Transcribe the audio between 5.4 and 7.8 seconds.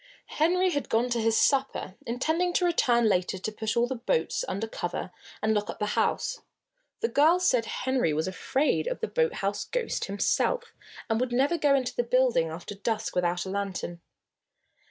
and lock up the house. The girls said